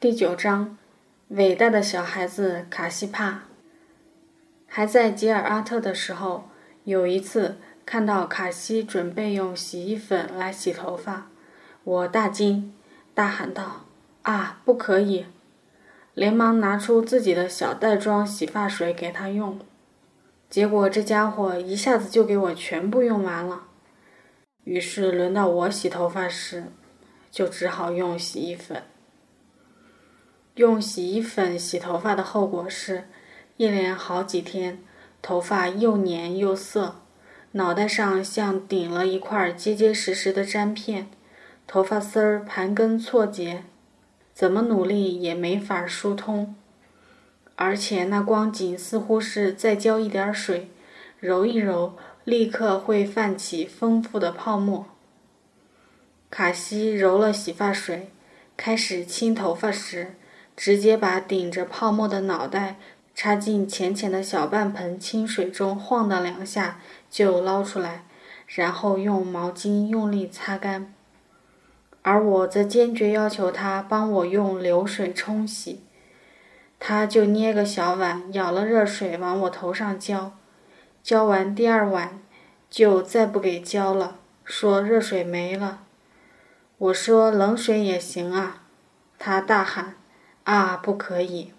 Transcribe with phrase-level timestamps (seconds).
[0.00, 0.78] 第九章，
[1.30, 3.42] 伟大的小孩子卡西帕。
[4.68, 6.48] 还在吉尔阿特的时候，
[6.84, 11.26] 有一次看到卡西准备用洗衣粉来洗头发，
[11.82, 12.72] 我大惊，
[13.12, 13.86] 大喊道
[14.22, 15.26] ：“啊，不可以！”
[16.14, 19.58] 连忙拿出自己的小袋装洗发水给他用，
[20.48, 23.64] 结果这家伙一下子就给我全部用完了。
[24.62, 26.66] 于是轮到我洗头发时，
[27.32, 28.84] 就只好用洗衣粉。
[30.58, 33.04] 用洗衣粉洗头发的后果是，
[33.58, 34.80] 一连好几天，
[35.22, 36.96] 头发又黏又涩，
[37.52, 41.08] 脑袋上像顶了一块结结实实的粘片，
[41.68, 43.62] 头发丝儿盘根错节，
[44.34, 46.56] 怎么努力也没法疏通，
[47.54, 50.72] 而且那光景似乎是再浇一点水，
[51.20, 54.86] 揉一揉，立刻会泛起丰富的泡沫。
[56.28, 58.10] 卡西揉了洗发水，
[58.56, 60.16] 开始清头发时。
[60.58, 62.74] 直接把顶着泡沫的脑袋
[63.14, 68.02] 插进浅浅的小半盆清水中，晃荡两下就捞出来，
[68.48, 70.92] 然后用毛巾用力擦干。
[72.02, 75.84] 而我则坚决要求他帮我用流水冲洗，
[76.80, 80.32] 他就捏个小碗，舀了热水往我头上浇，
[81.04, 82.18] 浇完第二碗
[82.68, 85.82] 就再不给浇了，说热水没了。
[86.78, 88.64] 我说冷水也行啊，
[89.20, 89.94] 他大喊。
[90.48, 91.52] 啊，不可以！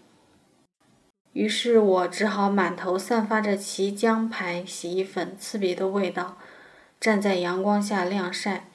[1.34, 6.40] 于是我只好满头散发着奇江牌洗衣粉刺鼻的味道，
[7.00, 8.68] 站在阳光下晾晒，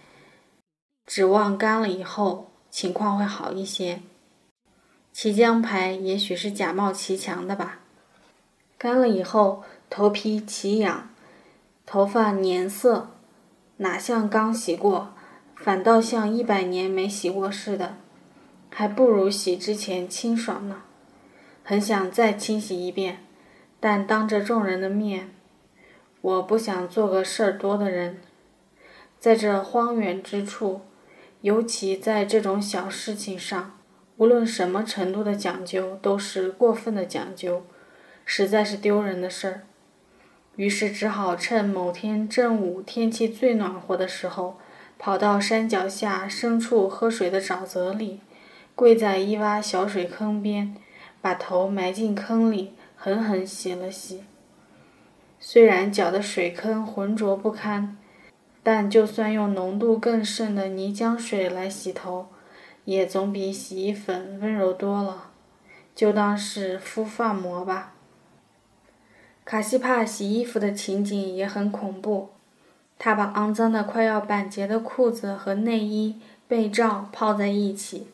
[1.04, 4.02] 指望干了以后情况会好一些。
[5.12, 7.80] 奇江牌也许是假冒奇强的吧。
[8.78, 11.10] 干了以后，头皮奇痒，
[11.84, 13.10] 头发粘色，
[13.78, 15.12] 哪像刚洗过，
[15.56, 17.96] 反倒像一百年没洗过似的。
[18.76, 20.82] 还不如洗之前清爽呢，
[21.62, 23.20] 很想再清洗一遍，
[23.78, 25.30] 但当着众人的面，
[26.20, 28.18] 我不想做个事儿多的人。
[29.20, 30.80] 在这荒远之处，
[31.42, 33.78] 尤其在这种小事情上，
[34.16, 37.64] 无论什么程度的讲究都是过分的讲究，
[38.24, 39.62] 实在是丢人的事儿。
[40.56, 44.58] 于是只好趁某天正午天气最暖和的时候，
[44.98, 48.18] 跑到山脚下深处喝水的沼泽里。
[48.74, 50.74] 跪在一洼小水坑边，
[51.20, 54.24] 把头埋进坑里，狠狠洗了洗。
[55.38, 57.96] 虽然搅得水坑浑浊不堪，
[58.62, 62.28] 但就算用浓度更甚的泥浆水来洗头，
[62.84, 65.30] 也总比洗衣粉温柔多了。
[65.94, 67.92] 就当是敷发膜吧。
[69.44, 72.30] 卡西帕洗衣服的情景也很恐怖，
[72.98, 76.18] 他把肮脏的快要板结的裤子和内衣、
[76.48, 78.08] 被罩泡在一起。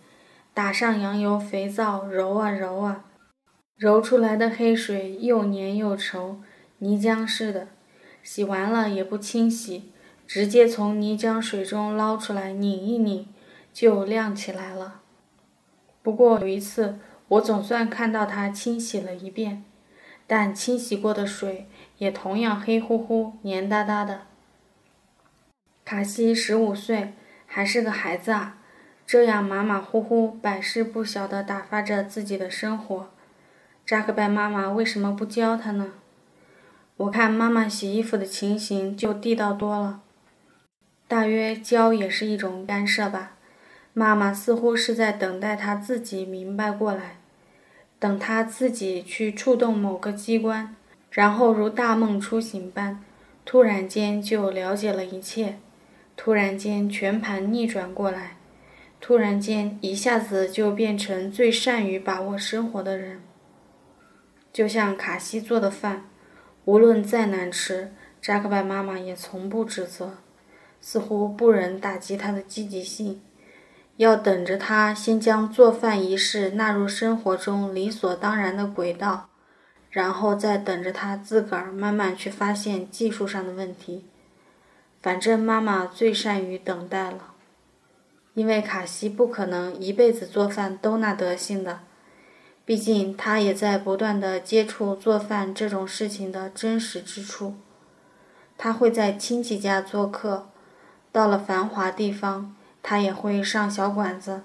[0.60, 3.06] 打上羊油肥皂，揉啊揉啊，
[3.78, 6.36] 揉出来的黑水又黏又稠，
[6.80, 7.68] 泥浆似的。
[8.22, 9.90] 洗完了也不清洗，
[10.26, 13.26] 直接从泥浆水中捞出来拧一拧，
[13.72, 15.00] 就亮起来了。
[16.02, 16.98] 不过有一次，
[17.28, 19.64] 我总算看到它清洗了一遍，
[20.26, 24.26] 但清洗过的水也同样黑乎乎、黏哒哒的。
[25.86, 27.14] 卡西十五岁，
[27.46, 28.58] 还是个孩子啊。
[29.10, 33.10] 这样马马虎虎、百事不晓地打发着自己的生活，
[33.84, 35.94] 扎克拜妈妈为什么不教他呢？
[36.96, 40.02] 我看妈妈洗衣服的情形就地道多了，
[41.08, 43.32] 大约教也是一种干涉吧。
[43.94, 47.16] 妈妈似乎是在等待他自己明白过来，
[47.98, 50.76] 等他自己去触动某个机关，
[51.10, 53.02] 然后如大梦初醒般，
[53.44, 55.58] 突然间就了解了一切，
[56.16, 58.36] 突然间全盘逆转过来。
[59.00, 63.22] 突然间，一下子就变成最善于把握生活的人。
[64.52, 66.04] 就像卡西做的饭，
[66.66, 70.18] 无论再难吃，扎克拜妈妈也从不指责，
[70.80, 73.22] 似乎不忍打击他的积极性，
[73.96, 79.30] 要等着他先将做饭一事纳入生活中理所当然的轨道，
[79.88, 84.04] 然后再等着他自个儿慢慢去发现技术上的问题。
[85.00, 87.29] 反正妈妈最善于等待了。
[88.40, 91.80] 因为卡西不可能一辈子做饭都那德行的，
[92.64, 97.56] 毕竟他也在不断的接触做饭这种事情的真实之处。
[98.56, 100.48] 他会在亲戚家做客，
[101.12, 104.40] 到了繁华地方，他也会上小馆子。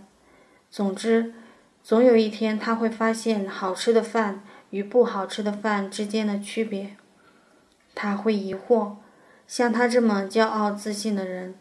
[0.70, 1.34] 总之，
[1.82, 6.98] 总有一天他会发现好吃的饭与不好吃的饭之间的区别。
[7.94, 8.96] 他会疑惑，
[9.48, 11.56] 像他这么骄傲自信的人。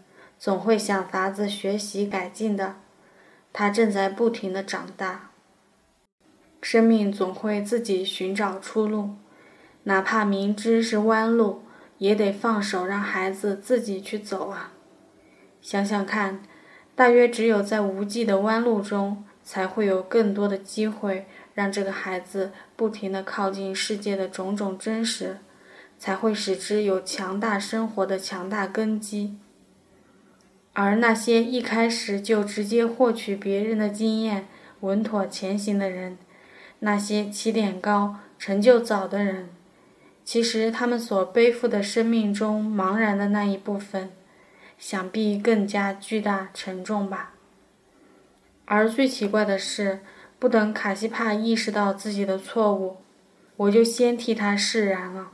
[0.44, 2.74] 总会想法子学习改进的，
[3.50, 5.30] 他正在不停的长大。
[6.60, 9.14] 生命总会自己寻找出路，
[9.84, 11.62] 哪怕明知是弯路，
[11.96, 14.74] 也得放手让孩子自己去走啊！
[15.62, 16.42] 想想看，
[16.94, 25.38] 大约只有在无际的弯路中，才会有更多的机会让这个孩子不停地靠近世界的种种真实，
[25.98, 29.38] 才会使之有强大生活的强大根基。
[30.74, 34.46] 而那些一开始就直接获取别人的经验、
[34.80, 36.18] 稳妥前行的人，
[36.80, 39.48] 那些起点高、成就早的人，
[40.24, 44.10] 其实他们所背负的生命中茫然的那一部分，
[44.76, 47.34] 想必更加巨大沉重吧。
[48.64, 50.00] 而最奇怪的是，
[50.38, 52.96] 不等卡西帕意识到自己的错误，
[53.56, 55.30] 我就先替他释然了。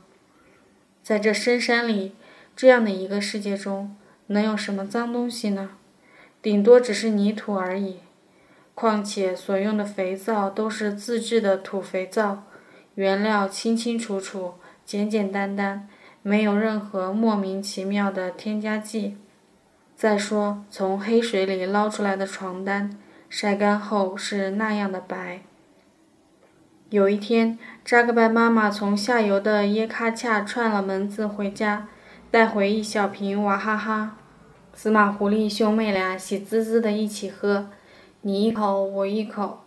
[1.01, 2.13] 在这深山里，
[2.55, 3.95] 这样的一个世界中，
[4.31, 5.71] 能有什么脏东西呢？
[6.41, 7.99] 顶多只是泥土而已。
[8.73, 12.43] 况且所用的肥皂都是自制的土肥皂，
[12.95, 15.87] 原料清清楚楚、简简单单，
[16.23, 19.17] 没有任何莫名其妙的添加剂。
[19.95, 22.97] 再说，从黑水里捞出来的床单，
[23.29, 25.41] 晒干后是那样的白。
[26.89, 31.87] 有一天，扎克拜妈妈从下游的耶喀恰串了门子回家，
[32.31, 34.15] 带回一小瓶娃哈哈。
[34.73, 37.69] 司马狐狸兄妹俩喜滋滋的一起喝。
[38.21, 39.65] 你一口我一口，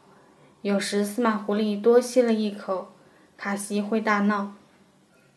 [0.63, 2.95] 有时司马狐狸多吸了一口，
[3.37, 4.55] 卡西会大闹。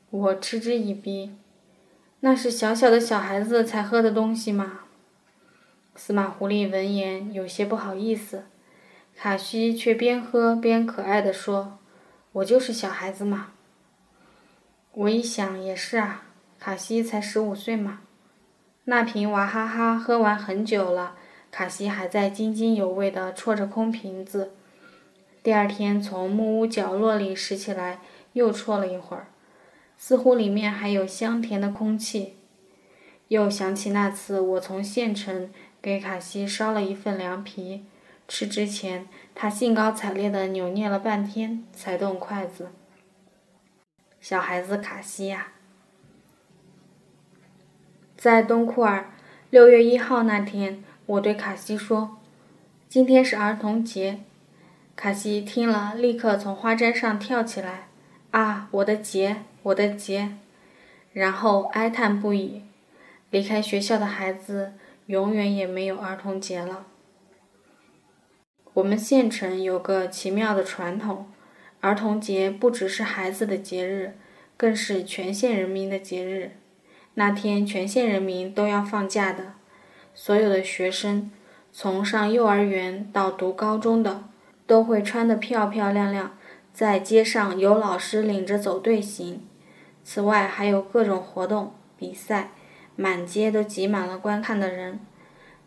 [0.10, 1.36] 我嗤之以鼻，
[2.22, 4.80] 那是小小的小孩子才喝的东西嘛。
[5.96, 8.46] 司马狐狸闻言有些不好意思，
[9.14, 11.78] 卡西却边喝边可爱的说
[12.32, 13.48] ：“我就是小孩子嘛。”
[14.94, 16.27] 我一想也是啊，
[16.60, 18.02] 卡西才十五岁嘛。
[18.86, 21.16] 那瓶娃哈哈喝完很久了。
[21.50, 24.52] 卡西还在津津有味地啜着空瓶子。
[25.42, 28.00] 第二天，从木屋角落里拾起来，
[28.34, 29.28] 又啜了一会儿，
[29.98, 32.36] 似乎里面还有香甜的空气。
[33.30, 35.50] 又想起那次我从县城
[35.82, 37.86] 给卡西捎了一份凉皮，
[38.28, 42.72] 吃之前他兴高采烈地扭捏了半天才动筷子。
[44.20, 45.54] 小孩子卡西呀，
[48.18, 49.12] 在东库尔
[49.52, 50.84] 六月一号那天。
[51.06, 52.18] 我对卡西说
[52.90, 54.20] ：“今天是儿童节。”
[54.98, 57.88] 卡西听了，立刻从花毡上跳起来
[58.32, 60.36] ：“啊，我的节，我的节！”
[61.14, 62.64] 然后哀叹不已。
[63.30, 64.74] 离开学校的孩子，
[65.06, 66.88] 永远也没有儿童节了。
[68.74, 71.32] 我们县城有个奇妙的传统：
[71.80, 74.18] 儿童节不只是孩子的节日，
[74.58, 76.52] 更是全县人民的节日。
[77.20, 79.54] 那天，全县人民都要放假的。
[80.14, 81.32] 所有的学生，
[81.72, 84.26] 从上幼儿园到读高中的，
[84.68, 86.38] 都会穿得漂漂亮亮，
[86.72, 89.42] 在街上由老师领着走队形。
[90.04, 92.52] 此外，还有各种活动、比赛，
[92.96, 95.00] 满街都挤满了观看的人。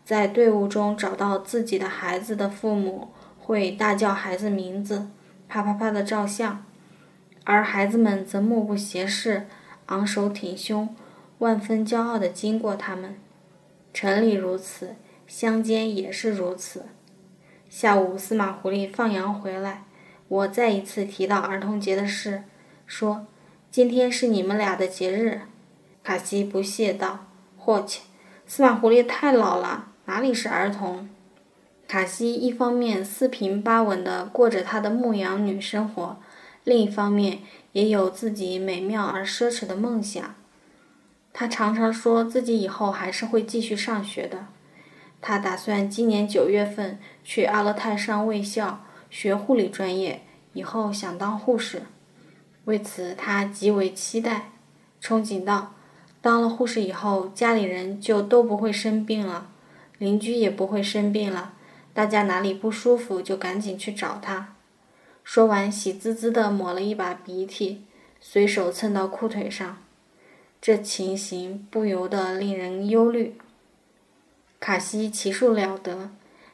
[0.05, 5.09] 在队伍中找到自己的孩子的父母，会大叫孩子名字，
[5.49, 6.63] 啪啪啪的照相，
[7.43, 9.47] 而孩子们则目不斜视，
[9.87, 10.95] 昂首挺胸，
[11.41, 13.15] 万分骄傲地经过他们。
[13.91, 14.95] 城里如此，
[15.25, 16.85] 乡间也是如此。
[17.67, 19.85] 下午，司马狐狸放羊回来，
[20.27, 22.43] 我再一次提到儿童节的事，
[22.85, 23.25] 说
[23.71, 25.41] ：“今天是你们俩的节日。”
[26.03, 27.25] 卡西不屑道
[27.57, 28.01] ：“霍切，
[28.45, 31.09] 司马狐狸太老了，哪里是儿童？”
[31.89, 36.17] 卡西一方面四平八稳地过着他的牧羊女生活，
[36.63, 37.39] 另一方面
[37.71, 40.35] 也有自己美妙而奢侈的梦想。
[41.33, 44.47] 他常常说自己以后还是会继续上学的。
[45.21, 50.23] 他打算今年九月份去阿勒泰上卫校学护理专业，
[50.53, 51.83] 以后想当护士。
[52.65, 54.51] 为此，他极为期待，
[55.01, 55.73] 憧憬道：
[56.21, 59.49] 当了护士以后，家里人就都不会生病了，
[59.97, 61.53] 邻居也不会生病了，
[61.93, 64.55] 大家哪里不舒服就赶紧去找他。
[65.23, 67.83] 说完，喜滋滋地抹了一把鼻涕，
[68.19, 69.77] 随手蹭到裤腿上。
[70.61, 73.35] 这情形不由得令人忧虑。
[74.59, 76.11] 卡西骑术了得，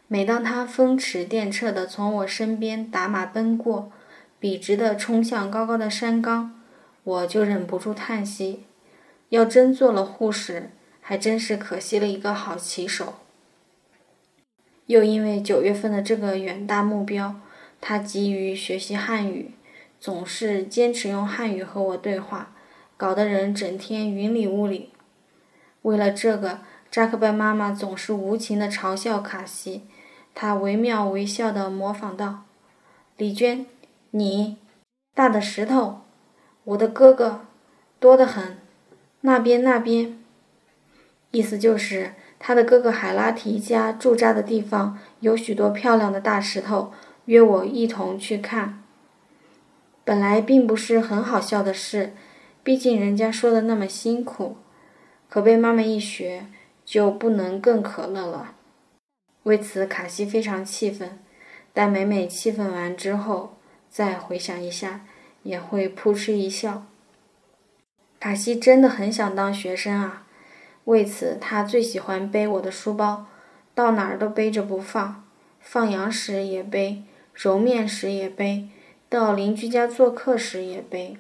[0.08, 3.92] 每当他风驰电掣地从我身边打马奔过，
[4.40, 6.58] 笔直地冲向高高的山岗，
[7.04, 8.64] 我就忍不住叹息：
[9.28, 10.70] 要真做了护士，
[11.02, 13.16] 还真是可惜了一个好骑手。
[14.86, 17.36] 又因为九月份的这个远大目标，
[17.82, 19.52] 他急于学习汉语，
[20.00, 22.54] 总是坚持用汉语和我对话。
[22.98, 24.90] 搞得人整天云里雾里。
[25.84, 26.60] 为了这个，
[26.92, 29.84] 扎克伯妈妈总是无情地嘲笑卡西。
[30.36, 32.44] 她惟妙惟肖地模仿道
[33.16, 33.66] ：“李娟，
[34.12, 34.58] 你，
[35.14, 36.02] 大的石头，
[36.64, 37.42] 我的哥哥，
[38.00, 38.58] 多得很，
[39.22, 40.20] 那边那边。
[41.32, 46.92] 意思就是他的哥哥海拉提家驻扎的地方有许多漂亮的大石头，
[47.26, 48.84] 约我一同去看。
[50.04, 52.14] 本来并不是很好笑的事，
[52.68, 54.58] 毕竟人家说的那么辛苦，
[55.30, 56.48] 可被妈妈一学，
[56.84, 58.56] 就不能更可乐了。
[59.44, 61.18] 为此，卡西非常气愤。
[61.72, 63.56] 但每每气愤完之后，
[63.90, 65.06] 再回想一下，
[65.44, 66.86] 也会扑哧一笑。
[68.20, 70.28] 卡西真的很想当学生啊！
[70.84, 73.28] 为此，他最喜欢背我的书包，
[73.74, 75.24] 到哪儿都背着不放，
[75.62, 78.68] 放羊时也背，揉面时也背，
[79.08, 81.16] 到邻居家做客时也背。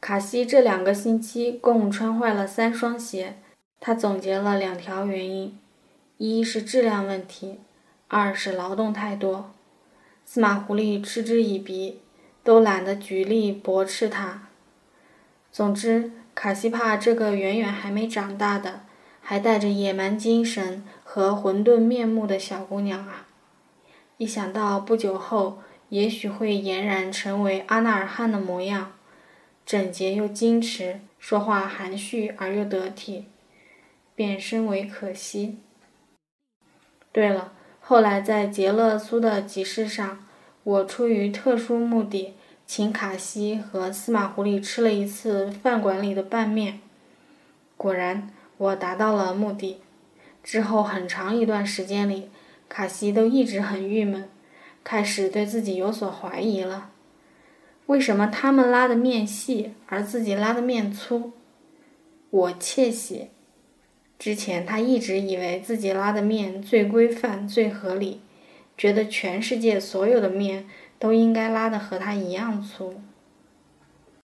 [0.00, 3.36] 卡西这两个星期共穿坏了三双鞋，
[3.78, 5.58] 他总结了两条原因：
[6.16, 7.60] 一是质量问题，
[8.08, 9.52] 二是劳动太多。
[10.24, 12.00] 司马狐狸嗤之以鼻，
[12.42, 14.48] 都懒得举例驳斥他。
[15.52, 18.80] 总之，卡西帕这个远远还没长大的、
[19.20, 23.26] 还带着野蛮精神和混沌面目的小姑娘啊，
[24.16, 25.58] 一想到不久后
[25.90, 28.92] 也许会俨然成为阿纳尔汗的模样，
[29.70, 33.26] 整洁又矜持，说话含蓄而又得体，
[34.16, 35.58] 便深为可惜。
[37.12, 37.52] 对了。
[37.78, 40.26] 后来在杰勒苏的集市上，
[40.64, 42.34] 我出于特殊目的，
[42.66, 46.80] 请卡西和司马狐狸吃了一次饭馆里的拌面。
[47.76, 49.80] 果然，我达到了目的。
[50.42, 52.28] 之后很长一段时间里，
[52.68, 54.28] 卡西都一直很郁闷，
[54.82, 56.90] 开始对自己有所怀疑了。
[57.90, 61.32] 为什么他们拉的面细，而自己拉的面粗？
[62.30, 63.30] 我窃喜。
[64.16, 68.20] 之前他一直以为自己拉的面最规范、最合理，
[68.76, 70.68] 觉得全世界所有的面
[71.00, 73.00] 都应该拉的和他一样粗。